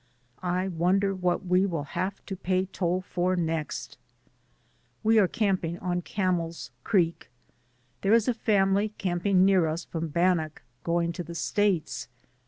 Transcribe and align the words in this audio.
I 0.41 0.67
wonder 0.67 1.13
what 1.13 1.45
we 1.45 1.63
will 1.67 1.83
have 1.83 2.25
to 2.25 2.35
pay 2.35 2.65
toll 2.65 3.01
for 3.01 3.35
next? 3.35 3.99
We 5.03 5.19
are 5.19 5.27
camping 5.27 5.77
on 5.77 6.01
Camel's 6.01 6.71
Creek. 6.83 7.29
There 8.01 8.15
is 8.15 8.27
a 8.27 8.33
family 8.33 8.93
camping 8.97 9.45
near 9.45 9.67
us 9.67 9.83
from 9.85 10.07
Bannack, 10.09 10.63
going 10.83 11.11
to 11.11 11.23
the 11.23 11.35
States. 11.35 12.07